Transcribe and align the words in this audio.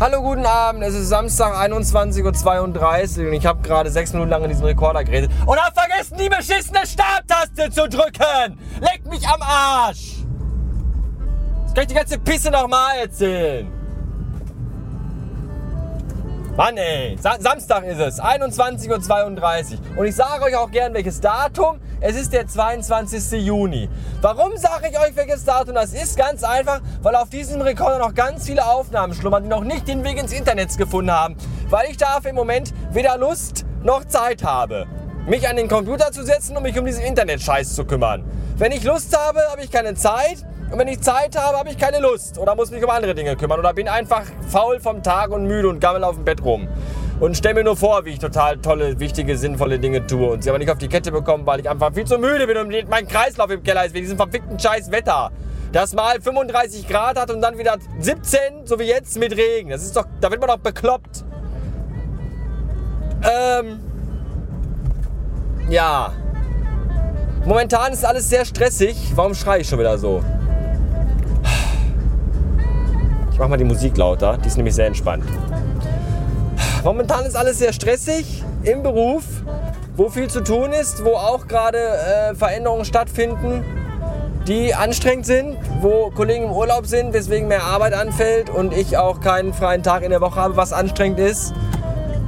Hallo, 0.00 0.22
guten 0.22 0.46
Abend. 0.46 0.84
Es 0.84 0.94
ist 0.94 1.08
Samstag 1.08 1.54
21.32 1.56 3.18
Uhr 3.18 3.26
und 3.26 3.32
ich 3.32 3.44
habe 3.44 3.60
gerade 3.62 3.90
sechs 3.90 4.12
Minuten 4.12 4.30
lang 4.30 4.44
in 4.44 4.50
diesem 4.50 4.64
Rekorder 4.64 5.02
geredet 5.02 5.28
und 5.44 5.58
habe 5.58 5.74
vergessen, 5.74 6.16
die 6.16 6.28
beschissene 6.28 6.86
Starttaste 6.86 7.68
zu 7.68 7.88
drücken. 7.88 8.60
Leck 8.80 9.04
mich 9.10 9.26
am 9.26 9.42
Arsch. 9.42 10.18
Das 11.64 11.74
kann 11.74 11.82
ich 11.82 11.88
die 11.88 11.94
ganze 11.94 12.16
Pisse 12.20 12.48
nochmal 12.52 12.98
erzählen. 12.98 13.77
Mann 16.58 16.76
ey, 16.76 17.16
Sa 17.22 17.36
Samstag 17.38 17.84
ist 17.84 18.00
es, 18.00 18.20
21.32 18.20 19.74
Uhr. 19.74 19.78
Und 19.96 20.06
ich 20.06 20.16
sage 20.16 20.42
euch 20.42 20.56
auch 20.56 20.72
gern 20.72 20.92
welches 20.92 21.20
Datum. 21.20 21.78
Es 22.00 22.16
ist 22.16 22.32
der 22.32 22.48
22. 22.48 23.46
Juni. 23.46 23.88
Warum 24.22 24.56
sage 24.56 24.88
ich 24.90 24.98
euch 24.98 25.14
welches 25.14 25.44
Datum? 25.44 25.76
Das 25.76 25.92
ist 25.92 26.18
ganz 26.18 26.42
einfach, 26.42 26.80
weil 27.00 27.14
auf 27.14 27.30
diesem 27.30 27.60
Rekorder 27.60 28.00
noch 28.00 28.12
ganz 28.12 28.44
viele 28.44 28.66
Aufnahmen 28.66 29.14
schlummern, 29.14 29.44
die 29.44 29.48
noch 29.48 29.62
nicht 29.62 29.86
den 29.86 30.02
Weg 30.02 30.18
ins 30.18 30.32
Internet 30.32 30.76
gefunden 30.76 31.12
haben. 31.12 31.36
Weil 31.70 31.90
ich 31.90 31.96
dafür 31.96 32.30
im 32.30 32.36
Moment 32.36 32.74
weder 32.90 33.16
Lust 33.18 33.64
noch 33.84 34.04
Zeit 34.06 34.42
habe, 34.42 34.88
mich 35.28 35.48
an 35.48 35.54
den 35.54 35.68
Computer 35.68 36.10
zu 36.10 36.24
setzen 36.24 36.56
und 36.56 36.64
mich 36.64 36.76
um 36.76 36.84
diesen 36.84 37.04
Internet-Scheiß 37.04 37.76
zu 37.76 37.84
kümmern. 37.84 38.24
Wenn 38.56 38.72
ich 38.72 38.82
Lust 38.82 39.16
habe, 39.16 39.42
habe 39.52 39.62
ich 39.62 39.70
keine 39.70 39.94
Zeit. 39.94 40.44
Und 40.70 40.78
wenn 40.78 40.88
ich 40.88 41.00
Zeit 41.00 41.36
habe, 41.36 41.58
habe 41.58 41.70
ich 41.70 41.78
keine 41.78 41.98
Lust 41.98 42.38
oder 42.38 42.54
muss 42.54 42.70
mich 42.70 42.84
um 42.84 42.90
andere 42.90 43.14
Dinge 43.14 43.36
kümmern 43.36 43.58
oder 43.58 43.72
bin 43.72 43.88
einfach 43.88 44.24
faul 44.48 44.80
vom 44.80 45.02
Tag 45.02 45.30
und 45.30 45.46
müde 45.46 45.68
und 45.68 45.80
gammel 45.80 46.04
auf 46.04 46.16
dem 46.16 46.24
Bett 46.24 46.44
rum. 46.44 46.68
Und 47.20 47.36
stell 47.36 47.54
mir 47.54 47.64
nur 47.64 47.76
vor, 47.76 48.04
wie 48.04 48.10
ich 48.10 48.18
total 48.18 48.58
tolle, 48.58 49.00
wichtige, 49.00 49.36
sinnvolle 49.38 49.78
Dinge 49.78 50.06
tue 50.06 50.30
und 50.30 50.44
sie 50.44 50.50
aber 50.50 50.58
nicht 50.58 50.70
auf 50.70 50.78
die 50.78 50.88
Kette 50.88 51.10
bekomme, 51.10 51.46
weil 51.46 51.60
ich 51.60 51.68
einfach 51.68 51.92
viel 51.94 52.04
zu 52.04 52.18
müde 52.18 52.46
bin 52.46 52.58
und 52.58 52.90
mein 52.90 53.08
Kreislauf 53.08 53.50
im 53.50 53.62
Keller 53.62 53.86
ist 53.86 53.94
wegen 53.94 54.04
diesem 54.04 54.18
verfickten 54.18 54.58
scheiß 54.58 54.90
Wetter. 54.92 55.30
Das 55.72 55.94
mal 55.94 56.20
35 56.20 56.86
Grad 56.86 57.18
hat 57.18 57.30
und 57.30 57.40
dann 57.40 57.58
wieder 57.58 57.76
17, 57.98 58.66
so 58.66 58.78
wie 58.78 58.84
jetzt 58.84 59.18
mit 59.18 59.36
Regen. 59.36 59.70
Das 59.70 59.82
ist 59.82 59.96
doch, 59.96 60.04
da 60.20 60.30
wird 60.30 60.40
man 60.40 60.48
doch 60.48 60.58
bekloppt. 60.58 61.24
Ähm, 63.22 63.80
ja. 65.68 66.12
Momentan 67.44 67.92
ist 67.92 68.04
alles 68.04 68.28
sehr 68.28 68.44
stressig. 68.44 68.96
Warum 69.14 69.34
schreie 69.34 69.62
ich 69.62 69.68
schon 69.68 69.78
wieder 69.78 69.98
so? 69.98 70.22
Ich 73.38 73.40
mach 73.40 73.50
mal 73.50 73.56
die 73.56 73.62
Musik 73.62 73.96
lauter, 73.96 74.36
die 74.36 74.48
ist 74.48 74.56
nämlich 74.56 74.74
sehr 74.74 74.88
entspannt. 74.88 75.22
Momentan 76.82 77.24
ist 77.24 77.36
alles 77.36 77.60
sehr 77.60 77.72
stressig 77.72 78.42
im 78.64 78.82
Beruf, 78.82 79.22
wo 79.94 80.08
viel 80.08 80.28
zu 80.28 80.42
tun 80.42 80.72
ist, 80.72 81.04
wo 81.04 81.10
auch 81.10 81.46
gerade 81.46 81.78
äh, 81.78 82.34
Veränderungen 82.34 82.84
stattfinden, 82.84 83.62
die 84.48 84.74
anstrengend 84.74 85.24
sind, 85.24 85.56
wo 85.80 86.10
Kollegen 86.10 86.46
im 86.46 86.50
Urlaub 86.50 86.86
sind, 86.86 87.12
weswegen 87.12 87.46
mehr 87.46 87.62
Arbeit 87.62 87.94
anfällt 87.94 88.50
und 88.50 88.76
ich 88.76 88.96
auch 88.96 89.20
keinen 89.20 89.54
freien 89.54 89.84
Tag 89.84 90.02
in 90.02 90.10
der 90.10 90.20
Woche 90.20 90.40
habe, 90.40 90.56
was 90.56 90.72
anstrengend 90.72 91.20
ist. 91.20 91.54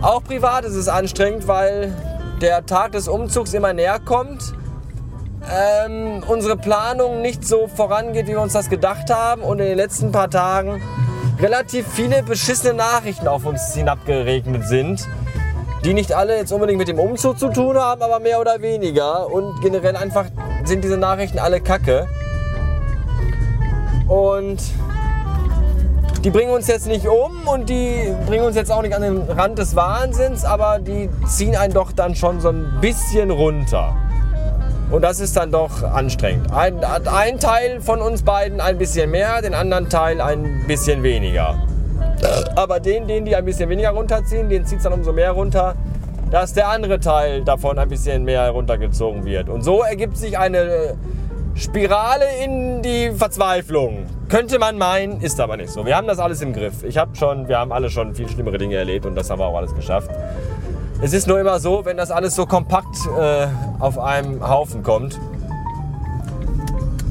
Auch 0.02 0.22
privat 0.22 0.64
ist 0.64 0.76
es 0.76 0.86
anstrengend, 0.86 1.48
weil 1.48 1.92
der 2.40 2.66
Tag 2.66 2.92
des 2.92 3.08
Umzugs 3.08 3.52
immer 3.52 3.72
näher 3.72 3.98
kommt. 3.98 4.54
Ähm, 5.52 6.22
unsere 6.28 6.56
Planung 6.56 7.20
nicht 7.20 7.44
so 7.44 7.66
vorangeht, 7.66 8.28
wie 8.28 8.32
wir 8.32 8.40
uns 8.40 8.52
das 8.52 8.70
gedacht 8.70 9.12
haben 9.12 9.42
und 9.42 9.58
in 9.58 9.66
den 9.66 9.76
letzten 9.76 10.12
paar 10.12 10.30
Tagen 10.30 10.80
relativ 11.40 11.86
viele 11.88 12.22
beschissene 12.22 12.74
Nachrichten 12.74 13.26
auf 13.26 13.46
uns 13.46 13.74
hinabgeregnet 13.74 14.66
sind, 14.66 15.08
die 15.84 15.94
nicht 15.94 16.12
alle 16.12 16.36
jetzt 16.36 16.52
unbedingt 16.52 16.78
mit 16.78 16.88
dem 16.88 16.98
Umzug 16.98 17.38
zu 17.38 17.48
tun 17.48 17.78
haben, 17.78 18.02
aber 18.02 18.20
mehr 18.20 18.40
oder 18.40 18.60
weniger. 18.60 19.30
Und 19.30 19.60
generell 19.62 19.96
einfach 19.96 20.26
sind 20.64 20.84
diese 20.84 20.98
Nachrichten 20.98 21.38
alle 21.38 21.60
Kacke. 21.60 22.06
Und 24.06 24.60
die 26.24 26.30
bringen 26.30 26.50
uns 26.50 26.66
jetzt 26.66 26.86
nicht 26.86 27.06
um 27.06 27.48
und 27.48 27.70
die 27.70 28.14
bringen 28.26 28.44
uns 28.44 28.56
jetzt 28.56 28.70
auch 28.70 28.82
nicht 28.82 28.94
an 28.94 29.00
den 29.00 29.22
Rand 29.22 29.58
des 29.58 29.74
Wahnsinns, 29.74 30.44
aber 30.44 30.78
die 30.78 31.08
ziehen 31.26 31.56
einen 31.56 31.72
doch 31.72 31.92
dann 31.92 32.14
schon 32.14 32.40
so 32.40 32.50
ein 32.50 32.78
bisschen 32.82 33.30
runter. 33.30 33.96
Und 34.90 35.02
das 35.02 35.20
ist 35.20 35.36
dann 35.36 35.52
doch 35.52 35.82
anstrengend. 35.84 36.52
Ein, 36.52 36.82
ein 36.84 37.38
Teil 37.38 37.80
von 37.80 38.00
uns 38.00 38.22
beiden 38.22 38.60
ein 38.60 38.76
bisschen 38.76 39.10
mehr, 39.10 39.40
den 39.40 39.54
anderen 39.54 39.88
Teil 39.88 40.20
ein 40.20 40.64
bisschen 40.66 41.02
weniger. 41.02 41.56
Aber 42.56 42.80
den, 42.80 43.06
den 43.06 43.24
die 43.24 43.36
ein 43.36 43.44
bisschen 43.44 43.68
weniger 43.68 43.90
runterziehen, 43.90 44.48
den 44.48 44.64
zieht 44.66 44.78
es 44.78 44.84
dann 44.84 44.92
umso 44.92 45.12
mehr 45.12 45.30
runter, 45.30 45.74
dass 46.30 46.52
der 46.54 46.68
andere 46.68 46.98
Teil 47.00 47.44
davon 47.44 47.78
ein 47.78 47.88
bisschen 47.88 48.24
mehr 48.24 48.50
runtergezogen 48.50 49.24
wird. 49.24 49.48
Und 49.48 49.62
so 49.62 49.82
ergibt 49.82 50.16
sich 50.16 50.36
eine 50.36 50.94
Spirale 51.54 52.24
in 52.44 52.82
die 52.82 53.12
Verzweiflung. 53.12 54.06
Könnte 54.28 54.58
man 54.58 54.78
meinen, 54.78 55.20
ist 55.20 55.40
aber 55.40 55.56
nicht 55.56 55.70
so. 55.70 55.84
Wir 55.86 55.96
haben 55.96 56.06
das 56.06 56.18
alles 56.18 56.40
im 56.40 56.52
Griff. 56.52 56.84
Ich 56.84 56.98
habe 56.98 57.14
schon, 57.16 57.48
wir 57.48 57.58
haben 57.58 57.72
alle 57.72 57.90
schon 57.90 58.14
viel 58.14 58.28
schlimmere 58.28 58.58
Dinge 58.58 58.76
erlebt 58.76 59.06
und 59.06 59.14
das 59.14 59.30
haben 59.30 59.40
wir 59.40 59.46
auch 59.46 59.56
alles 59.56 59.74
geschafft. 59.74 60.10
Es 61.02 61.14
ist 61.14 61.26
nur 61.26 61.40
immer 61.40 61.58
so, 61.60 61.86
wenn 61.86 61.96
das 61.96 62.10
alles 62.10 62.34
so 62.34 62.44
kompakt 62.44 62.94
äh, 63.18 63.46
auf 63.78 63.98
einem 63.98 64.46
Haufen 64.46 64.82
kommt, 64.82 65.18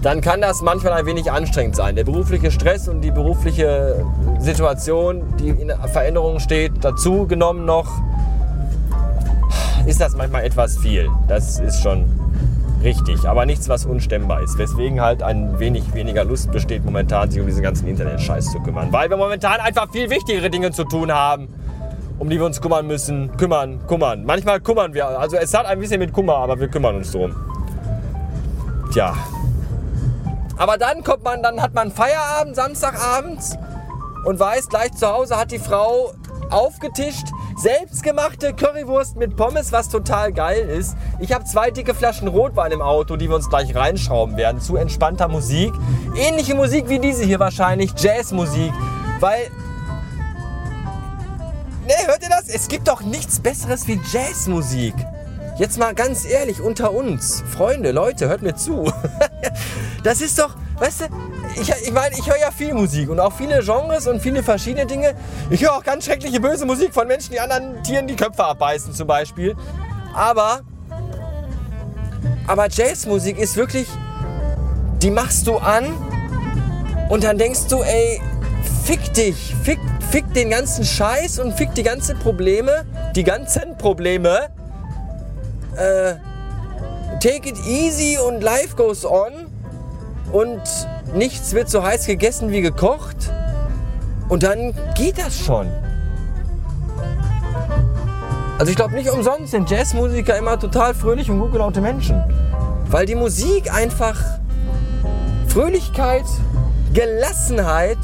dann 0.03 0.21
kann 0.21 0.41
das 0.41 0.61
manchmal 0.61 0.93
ein 0.93 1.07
wenig 1.07 1.31
anstrengend 1.31 1.75
sein. 1.75 1.95
Der 1.95 2.03
berufliche 2.03 2.51
Stress 2.51 2.87
und 2.87 3.01
die 3.01 3.09
berufliche 3.09 4.05
Situation, 4.37 5.23
die 5.39 5.49
in 5.49 5.73
Veränderung 5.91 6.39
steht, 6.39 6.73
dazu 6.81 7.25
genommen 7.25 7.65
noch, 7.65 7.89
ist 9.87 9.99
das 9.99 10.15
manchmal 10.15 10.43
etwas 10.43 10.77
viel. 10.77 11.09
Das 11.27 11.59
ist 11.59 11.81
schon 11.81 12.05
richtig, 12.83 13.27
aber 13.27 13.47
nichts, 13.47 13.69
was 13.69 13.87
unstemmbar 13.87 14.43
ist. 14.43 14.59
Weswegen 14.59 15.01
halt 15.01 15.23
ein 15.23 15.57
wenig 15.57 15.95
weniger 15.95 16.25
Lust 16.25 16.51
besteht, 16.51 16.85
momentan 16.85 17.31
sich 17.31 17.41
um 17.41 17.47
diesen 17.47 17.63
ganzen 17.63 17.87
Internet-Scheiß 17.87 18.51
zu 18.51 18.59
kümmern. 18.59 18.89
Weil 18.91 19.09
wir 19.09 19.17
momentan 19.17 19.59
einfach 19.59 19.91
viel 19.91 20.11
wichtigere 20.11 20.51
Dinge 20.51 20.69
zu 20.69 20.83
tun 20.83 21.11
haben 21.11 21.47
um 22.19 22.29
die 22.29 22.37
wir 22.37 22.45
uns 22.45 22.61
kümmern 22.61 22.85
müssen. 22.85 23.35
Kümmern, 23.37 23.85
kümmern. 23.87 24.25
Manchmal 24.25 24.59
kümmern 24.59 24.93
wir. 24.93 25.07
Also 25.07 25.37
es 25.37 25.53
hat 25.53 25.65
ein 25.65 25.79
bisschen 25.79 25.99
mit 25.99 26.13
Kummer, 26.13 26.35
aber 26.35 26.59
wir 26.59 26.67
kümmern 26.67 26.95
uns 26.95 27.11
drum. 27.11 27.35
Tja. 28.91 29.15
Aber 30.57 30.77
dann 30.77 31.03
kommt 31.03 31.23
man, 31.23 31.41
dann 31.41 31.61
hat 31.61 31.73
man 31.73 31.91
Feierabend, 31.91 32.55
Samstagabends 32.55 33.57
und 34.25 34.39
weiß, 34.39 34.67
gleich 34.67 34.93
zu 34.93 35.07
Hause 35.07 35.37
hat 35.37 35.51
die 35.51 35.59
Frau 35.59 36.11
aufgetischt, 36.49 37.27
selbstgemachte 37.55 38.53
Currywurst 38.53 39.15
mit 39.15 39.37
Pommes, 39.37 39.71
was 39.71 39.87
total 39.87 40.33
geil 40.33 40.67
ist. 40.67 40.97
Ich 41.19 41.31
habe 41.31 41.45
zwei 41.45 41.71
dicke 41.71 41.93
Flaschen 41.93 42.27
Rotwein 42.27 42.71
im 42.71 42.81
Auto, 42.81 43.15
die 43.15 43.29
wir 43.29 43.35
uns 43.35 43.49
gleich 43.49 43.73
reinschrauben 43.75 44.35
werden, 44.35 44.59
zu 44.59 44.75
entspannter 44.75 45.27
Musik. 45.27 45.71
Ähnliche 46.17 46.55
Musik 46.55 46.89
wie 46.89 46.99
diese 46.99 47.23
hier 47.23 47.39
wahrscheinlich, 47.39 47.93
Jazzmusik, 47.97 48.73
weil 49.19 49.49
Nee, 51.89 52.05
hört 52.05 52.21
ihr 52.21 52.29
das? 52.29 52.47
Es 52.47 52.67
gibt 52.67 52.87
doch 52.87 53.01
nichts 53.01 53.39
Besseres 53.39 53.87
wie 53.87 53.99
Jazzmusik. 54.11 54.93
Jetzt 55.57 55.79
mal 55.79 55.95
ganz 55.95 56.23
ehrlich 56.23 56.61
unter 56.61 56.93
uns. 56.93 57.43
Freunde, 57.51 57.89
Leute, 57.89 58.29
hört 58.29 58.43
mir 58.43 58.55
zu. 58.55 58.93
das 60.03 60.21
ist 60.21 60.37
doch, 60.37 60.55
weißt 60.77 61.01
du, 61.01 61.05
ich, 61.59 61.73
ich 61.81 61.91
meine, 61.91 62.15
ich 62.15 62.27
höre 62.27 62.37
ja 62.37 62.51
viel 62.51 62.75
Musik 62.75 63.09
und 63.09 63.19
auch 63.19 63.33
viele 63.33 63.63
Genres 63.63 64.05
und 64.05 64.21
viele 64.21 64.43
verschiedene 64.43 64.85
Dinge. 64.85 65.15
Ich 65.49 65.63
höre 65.63 65.73
auch 65.73 65.83
ganz 65.83 66.05
schreckliche 66.05 66.39
böse 66.39 66.67
Musik 66.67 66.93
von 66.93 67.07
Menschen, 67.07 67.31
die 67.31 67.39
anderen 67.39 67.81
Tieren 67.81 68.05
die 68.05 68.15
Köpfe 68.15 68.45
abbeißen 68.45 68.93
zum 68.93 69.07
Beispiel. 69.07 69.55
Aber, 70.13 70.61
aber 72.45 72.69
Jazzmusik 72.69 73.39
ist 73.39 73.55
wirklich, 73.55 73.87
die 75.01 75.09
machst 75.09 75.47
du 75.47 75.57
an 75.57 75.87
und 77.09 77.23
dann 77.23 77.39
denkst 77.39 77.61
du, 77.67 77.81
ey, 77.81 78.21
fick 78.85 79.11
dich, 79.15 79.55
fick, 79.63 79.79
fick 80.11 80.33
den 80.33 80.49
ganzen 80.49 80.83
Scheiß 80.83 81.39
und 81.39 81.53
fick 81.53 81.73
die 81.75 81.83
ganzen 81.83 82.17
Probleme, 82.17 82.85
die 83.15 83.23
ganzen 83.23 83.77
Probleme. 83.77 84.49
Äh, 85.75 86.15
take 87.19 87.49
it 87.49 87.57
easy 87.67 88.17
und 88.17 88.41
life 88.41 88.75
goes 88.75 89.05
on 89.05 89.47
und 90.31 90.61
nichts 91.13 91.53
wird 91.53 91.69
so 91.69 91.83
heiß 91.83 92.07
gegessen 92.07 92.51
wie 92.51 92.61
gekocht 92.61 93.31
und 94.29 94.43
dann 94.43 94.73
geht 94.95 95.17
das 95.17 95.37
schon. 95.37 95.67
Also 98.57 98.71
ich 98.71 98.75
glaube 98.75 98.95
nicht 98.95 99.09
umsonst 99.09 99.51
sind 99.51 99.69
Jazzmusiker 99.69 100.37
immer 100.37 100.59
total 100.59 100.93
fröhlich 100.93 101.29
und 101.29 101.39
gut 101.39 101.51
gelaunte 101.51 101.81
Menschen. 101.81 102.21
Weil 102.87 103.05
die 103.05 103.15
Musik 103.15 103.73
einfach 103.73 104.19
Fröhlichkeit, 105.47 106.25
Gelassenheit 106.93 107.99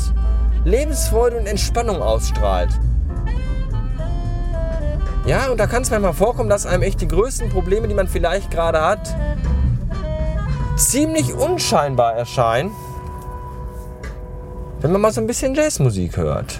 Lebensfreude 0.65 1.37
und 1.37 1.45
Entspannung 1.45 2.01
ausstrahlt. 2.01 2.69
Ja, 5.25 5.49
und 5.49 5.59
da 5.59 5.67
kann 5.67 5.83
es 5.83 5.91
manchmal 5.91 6.13
vorkommen, 6.13 6.49
dass 6.49 6.65
einem 6.65 6.83
echt 6.83 7.01
die 7.01 7.07
größten 7.07 7.49
Probleme, 7.49 7.87
die 7.87 7.93
man 7.93 8.07
vielleicht 8.07 8.51
gerade 8.51 8.81
hat, 8.81 9.15
ziemlich 10.75 11.33
unscheinbar 11.33 12.13
erscheinen, 12.15 12.71
wenn 14.81 14.91
man 14.91 15.01
mal 15.01 15.11
so 15.11 15.21
ein 15.21 15.27
bisschen 15.27 15.55
Jazzmusik 15.55 16.17
hört. 16.17 16.59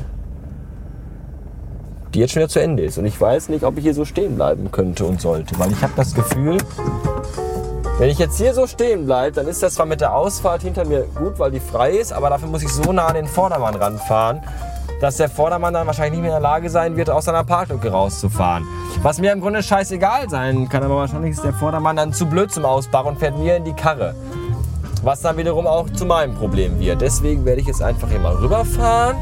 Die 2.13 2.19
jetzt 2.19 2.31
schon 2.31 2.41
wieder 2.41 2.49
zu 2.49 2.61
Ende 2.61 2.83
ist. 2.83 2.97
Und 2.97 3.05
ich 3.05 3.19
weiß 3.19 3.49
nicht, 3.49 3.63
ob 3.63 3.77
ich 3.77 3.83
hier 3.83 3.93
so 3.93 4.05
stehen 4.05 4.35
bleiben 4.35 4.71
könnte 4.71 5.05
und 5.05 5.19
sollte, 5.19 5.59
weil 5.59 5.71
ich 5.71 5.81
habe 5.81 5.93
das 5.95 6.13
Gefühl, 6.15 6.57
wenn 7.97 8.09
ich 8.09 8.19
jetzt 8.19 8.37
hier 8.37 8.53
so 8.53 8.67
stehen 8.67 9.05
bleibe, 9.05 9.31
dann 9.31 9.47
ist 9.47 9.63
das 9.63 9.75
zwar 9.75 9.85
mit 9.85 10.01
der 10.01 10.13
Ausfahrt 10.13 10.61
hinter 10.63 10.85
mir 10.85 11.03
gut, 11.15 11.39
weil 11.39 11.51
die 11.51 11.59
frei 11.61 11.91
ist, 11.91 12.11
aber 12.11 12.29
dafür 12.29 12.49
muss 12.49 12.61
ich 12.61 12.71
so 12.71 12.91
nah 12.91 13.05
an 13.07 13.15
den 13.15 13.27
Vordermann 13.27 13.75
ranfahren. 13.75 14.41
dass 15.01 15.17
der 15.17 15.29
Vordermann 15.29 15.73
dann 15.73 15.87
wahrscheinlich 15.87 16.13
nicht 16.13 16.21
mehr 16.21 16.35
in 16.35 16.41
der 16.41 16.49
Lage 16.49 16.69
sein 16.69 16.95
wird, 16.95 17.09
aus 17.09 17.25
seiner 17.25 17.43
Parklücke 17.43 17.91
rauszufahren. 17.91 18.65
Was 19.03 19.19
mir 19.19 19.33
im 19.33 19.41
Grunde 19.41 19.61
scheißegal 19.61 20.29
sein 20.29 20.69
kann, 20.69 20.83
aber 20.83 20.95
wahrscheinlich 20.95 21.31
ist 21.31 21.43
der 21.43 21.53
Vordermann 21.53 21.97
dann 21.97 22.13
zu 22.13 22.25
blöd 22.25 22.51
zum 22.51 22.65
Ausbauen 22.65 23.07
und 23.07 23.19
fährt 23.19 23.37
mir 23.37 23.57
in 23.57 23.65
die 23.65 23.73
Karre. 23.73 24.15
Was 25.03 25.21
dann 25.21 25.37
wiederum 25.37 25.67
auch 25.67 25.89
zu 25.89 26.05
meinem 26.05 26.33
Problem 26.33 26.79
wird. 26.79 27.01
Deswegen 27.01 27.45
werde 27.45 27.61
ich 27.61 27.67
jetzt 27.67 27.81
einfach 27.81 28.09
hier 28.09 28.19
mal 28.19 28.35
rüberfahren 28.35 29.17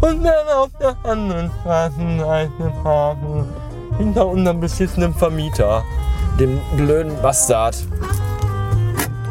und 0.00 0.24
dann 0.24 0.48
auf 0.56 0.70
der 0.80 0.96
anderen 1.04 1.50
Straßenseite 1.60 2.72
fahren. 2.82 3.48
Hinter 3.98 4.26
unserem 4.26 4.58
beschissenen 4.58 5.14
Vermieter. 5.14 5.84
Dem 6.38 6.60
blöden 6.76 7.20
Bastard. 7.22 7.76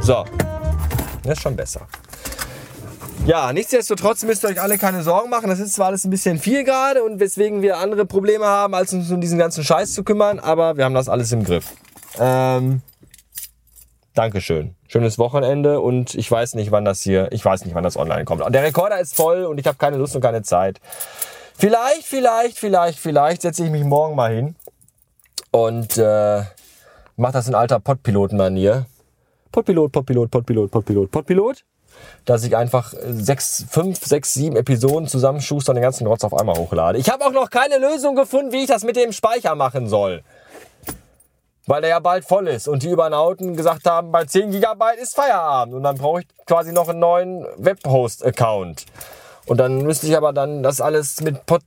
So. 0.02 0.24
Das 1.24 1.34
ist 1.34 1.42
schon 1.42 1.56
besser. 1.56 1.88
Ja, 3.26 3.52
nichtsdestotrotz 3.52 4.24
müsst 4.24 4.44
ihr 4.44 4.50
euch 4.50 4.62
alle 4.62 4.78
keine 4.78 5.04
Sorgen 5.04 5.30
machen. 5.30 5.50
Das 5.50 5.60
ist 5.60 5.74
zwar 5.74 5.88
alles 5.88 6.06
ein 6.06 6.10
bisschen 6.10 6.40
viel 6.40 6.64
gerade 6.64 7.04
und 7.04 7.20
weswegen 7.20 7.62
wir 7.62 7.78
andere 7.78 8.06
Probleme 8.06 8.46
haben, 8.46 8.74
als 8.74 8.94
uns 8.94 9.12
um 9.12 9.20
diesen 9.20 9.38
ganzen 9.38 9.64
Scheiß 9.64 9.94
zu 9.94 10.04
kümmern, 10.04 10.40
aber 10.40 10.78
wir 10.78 10.86
haben 10.86 10.94
das 10.94 11.10
alles 11.10 11.32
im 11.34 11.44
Griff. 11.44 11.74
Ähm, 12.20 12.82
Dankeschön. 14.14 14.76
Schönes 14.88 15.18
Wochenende 15.18 15.82
und 15.82 16.16
ich 16.16 16.30
weiß 16.30 16.54
nicht, 16.54 16.72
wann 16.72 16.86
das 16.86 17.02
hier, 17.02 17.32
ich 17.32 17.44
weiß 17.44 17.66
nicht, 17.66 17.76
wann 17.76 17.84
das 17.84 17.98
online 17.98 18.26
kommt. 18.26 18.44
Der 18.54 18.64
Rekorder 18.64 19.00
ist 19.00 19.16
voll 19.16 19.44
und 19.44 19.58
ich 19.58 19.68
habe 19.68 19.78
keine 19.78 19.98
Lust 19.98 20.16
und 20.16 20.22
keine 20.22 20.44
Zeit. 20.44 20.80
Vielleicht, 21.58 22.04
vielleicht, 22.04 22.60
vielleicht, 22.60 23.00
vielleicht 23.00 23.42
setze 23.42 23.66
ich 23.66 23.72
mich 23.72 23.84
morgen 23.84 24.16
mal 24.16 24.34
hin 24.34 24.56
und 25.52 25.98
äh, 25.98 26.44
mache 27.16 27.34
das 27.34 27.48
in 27.48 27.56
alter 27.56 27.80
Podpiloten-Manier. 27.80 28.86
Podpilot, 29.52 29.92
Podpilot, 29.92 30.32
Podpilot, 30.32 30.72
Podpilot, 30.72 31.12
Podpilot 31.12 31.64
dass 32.26 32.44
ich 32.44 32.56
einfach 32.56 32.94
sechs, 33.02 33.66
fünf, 33.70 34.04
sechs, 34.04 34.34
sieben 34.34 34.56
Episoden 34.56 35.08
zusammenschuster 35.08 35.72
und 35.72 35.76
den 35.76 35.84
ganzen 35.84 36.08
Rotz 36.08 36.24
auf 36.24 36.34
einmal 36.34 36.56
hochlade. 36.56 36.98
Ich 36.98 37.10
habe 37.10 37.26
auch 37.26 37.32
noch 37.32 37.50
keine 37.50 37.78
Lösung 37.78 38.16
gefunden, 38.16 38.52
wie 38.52 38.64
ich 38.64 38.68
das 38.68 38.84
mit 38.84 38.96
dem 38.96 39.12
Speicher 39.12 39.56
machen 39.56 39.88
soll. 39.88 40.24
Weil 41.66 41.82
der 41.82 41.92
ja 41.92 42.00
bald 42.00 42.26
voll 42.26 42.48
ist 42.48 42.68
und 42.68 42.84
die 42.84 42.90
Übernauten 42.90 43.56
gesagt 43.56 43.86
haben, 43.86 44.12
bei 44.12 44.26
10 44.26 44.52
GB 44.52 44.86
ist 45.02 45.16
Feierabend 45.16 45.76
und 45.76 45.84
dann 45.84 45.98
brauche 45.98 46.22
ich 46.22 46.28
quasi 46.46 46.74
noch 46.74 46.90
einen 46.90 47.00
neuen 47.00 47.46
Webhost-Account. 47.58 48.86
Und 49.46 49.58
dann 49.58 49.84
müsste 49.84 50.08
ich 50.08 50.16
aber 50.16 50.32
dann 50.32 50.64
das 50.64 50.80
alles 50.80 51.22
mit 51.22 51.46
Pod, 51.46 51.62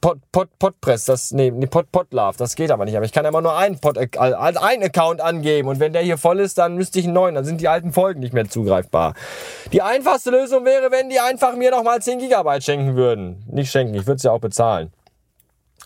Pod, 0.00 0.18
Pod, 0.32 0.48
Podpress, 0.58 1.04
das, 1.04 1.32
nee, 1.32 1.50
nee 1.50 1.66
Pod, 1.66 1.90
Podlove, 1.92 2.36
das 2.38 2.56
geht 2.56 2.70
aber 2.70 2.86
nicht. 2.86 2.96
Aber 2.96 3.04
ich 3.04 3.12
kann 3.12 3.26
immer 3.26 3.42
nur 3.42 3.56
einen, 3.56 3.78
Pod, 3.78 3.98
also 4.16 4.58
einen 4.60 4.82
Account 4.82 5.20
angeben 5.20 5.68
und 5.68 5.80
wenn 5.80 5.92
der 5.92 6.02
hier 6.02 6.16
voll 6.16 6.40
ist, 6.40 6.56
dann 6.56 6.76
müsste 6.76 6.98
ich 6.98 7.04
einen 7.04 7.14
neuen, 7.14 7.34
dann 7.34 7.44
sind 7.44 7.60
die 7.60 7.68
alten 7.68 7.92
Folgen 7.92 8.20
nicht 8.20 8.32
mehr 8.32 8.48
zugreifbar. 8.48 9.14
Die 9.72 9.82
einfachste 9.82 10.30
Lösung 10.30 10.64
wäre, 10.64 10.90
wenn 10.90 11.10
die 11.10 11.20
einfach 11.20 11.56
mir 11.56 11.70
nochmal 11.70 12.00
10 12.00 12.20
GB 12.20 12.60
schenken 12.62 12.96
würden. 12.96 13.44
Nicht 13.50 13.70
schenken, 13.70 13.94
ich 13.94 14.06
würde 14.06 14.16
es 14.16 14.22
ja 14.22 14.30
auch 14.30 14.40
bezahlen. 14.40 14.90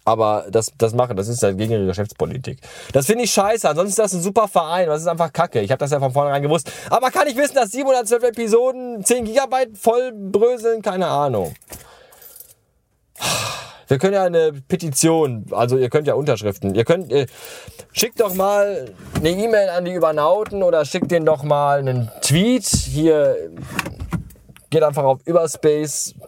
Aber 0.09 0.47
das, 0.51 0.73
das 0.79 0.95
machen, 0.95 1.19
das 1.19 1.29
ist 1.29 1.43
halt 1.43 1.59
gegen 1.59 1.71
ihre 1.71 1.85
Geschäftspolitik. 1.85 2.61
Das 2.95 3.05
finde 3.05 3.25
ich 3.25 3.31
scheiße. 3.31 3.69
Ansonsten 3.69 3.91
ist 3.91 3.99
das 3.99 4.15
ein 4.15 4.23
super 4.23 4.49
Verein. 4.49 4.87
Das 4.87 5.03
ist 5.03 5.07
einfach 5.07 5.31
kacke. 5.31 5.61
Ich 5.61 5.71
habe 5.71 5.81
das 5.81 5.91
ja 5.91 6.01
von 6.01 6.13
vornherein 6.13 6.41
gewusst. 6.41 6.73
Aber 6.89 7.11
kann 7.11 7.27
ich 7.27 7.37
wissen, 7.37 7.57
dass 7.57 7.73
712 7.73 8.23
Episoden 8.23 9.05
10 9.05 9.27
Gigabyte 9.27 9.77
voll 9.77 10.13
bröseln? 10.15 10.81
Keine 10.81 11.09
Ahnung. 11.09 11.53
Wir 13.87 13.99
können 13.99 14.15
ja 14.15 14.25
eine 14.25 14.55
Petition, 14.67 15.45
also 15.51 15.77
ihr 15.77 15.91
könnt 15.91 16.07
ja 16.07 16.15
Unterschriften. 16.15 16.75
Ihr 16.75 16.87
könnt, 16.87 17.13
äh, 17.13 17.27
schickt 17.93 18.19
doch 18.21 18.33
mal 18.33 18.95
eine 19.15 19.29
E-Mail 19.29 19.69
an 19.69 19.85
die 19.85 19.93
Übernauten 19.93 20.63
oder 20.63 20.87
schickt 20.87 21.11
denen 21.11 21.27
doch 21.27 21.43
mal 21.43 21.81
einen 21.81 22.11
Tweet. 22.23 22.65
Hier 22.65 23.37
geht 24.71 24.83
einfach 24.83 25.05
auf 25.05 25.19
überspace.de 25.27 26.19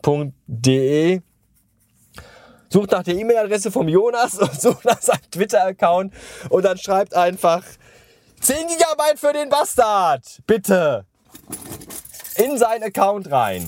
sucht 2.73 2.93
nach 2.93 3.03
der 3.03 3.15
E-Mail-Adresse 3.15 3.71
vom 3.71 3.89
Jonas 3.89 4.39
und 4.39 4.61
sucht 4.61 4.85
nach 4.85 5.01
seinem 5.01 5.31
Twitter-Account 5.31 6.15
und 6.49 6.65
dann 6.65 6.79
schreibt 6.79 7.15
einfach 7.15 7.63
10 8.41 8.69
GB 8.69 9.17
für 9.17 9.33
den 9.33 9.49
Bastard, 9.49 10.41
bitte, 10.47 11.05
in 12.37 12.57
seinen 12.57 12.85
Account 12.85 13.31
rein. 13.31 13.67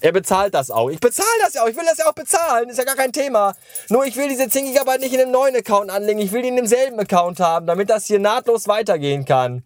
Er 0.00 0.12
bezahlt 0.12 0.54
das 0.54 0.70
auch. 0.70 0.90
Ich 0.90 1.00
bezahle 1.00 1.28
das 1.42 1.54
ja 1.54 1.62
auch. 1.62 1.68
Ich 1.68 1.76
will 1.76 1.84
das 1.84 1.98
ja 1.98 2.08
auch 2.08 2.14
bezahlen. 2.14 2.68
Ist 2.68 2.78
ja 2.78 2.84
gar 2.84 2.94
kein 2.94 3.12
Thema. 3.12 3.54
Nur 3.88 4.04
ich 4.04 4.16
will 4.16 4.28
diese 4.28 4.48
10 4.48 4.72
GB 4.72 4.98
nicht 4.98 5.12
in 5.12 5.20
einem 5.20 5.32
neuen 5.32 5.56
Account 5.56 5.90
anlegen. 5.90 6.20
Ich 6.20 6.30
will 6.30 6.42
die 6.42 6.48
in 6.48 6.56
demselben 6.56 6.98
Account 7.00 7.40
haben, 7.40 7.66
damit 7.66 7.90
das 7.90 8.06
hier 8.06 8.20
nahtlos 8.20 8.68
weitergehen 8.68 9.24
kann. 9.24 9.64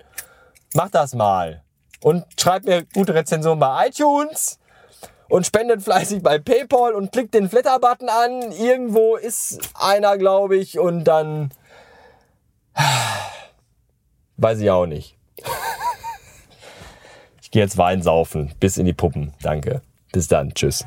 Mach 0.75 0.89
das 0.89 1.15
mal. 1.15 1.63
Und 2.01 2.25
schreib 2.41 2.65
mir 2.65 2.85
gute 2.95 3.15
Rezensionen 3.15 3.61
bei 3.61 3.89
iTunes 3.89 4.59
und 5.33 5.47
spendet 5.47 5.83
fleißig 5.83 6.23
bei 6.23 6.39
PayPal 6.39 6.93
und 6.93 7.11
klickt 7.11 7.33
den 7.33 7.49
Flatter-Button 7.49 8.11
an. 8.11 8.53
Irgendwo 8.53 9.17
ist 9.17 9.61
einer, 9.73 10.19
glaube 10.19 10.59
ich, 10.59 10.79
und 10.79 11.05
dann 11.05 11.49
weiß 14.37 14.61
ich 14.61 14.71
auch 14.71 14.85
nicht. 14.85 15.17
ich 17.41 17.51
gehe 17.51 17.63
jetzt 17.63 17.79
Wein 17.79 18.03
saufen. 18.03 18.53
Bis 18.61 18.77
in 18.77 18.85
die 18.85 18.93
Puppen. 18.93 19.33
Danke. 19.41 19.81
Bis 20.13 20.29
dann. 20.29 20.53
Tschüss. 20.53 20.85